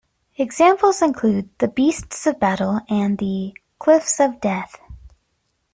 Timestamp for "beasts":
1.67-2.25